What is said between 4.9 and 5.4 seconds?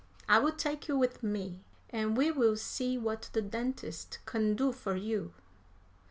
you."